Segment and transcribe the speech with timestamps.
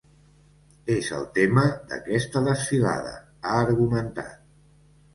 [0.93, 3.15] És el tema d’aquesta desfilada,
[3.47, 4.37] ha argumentat.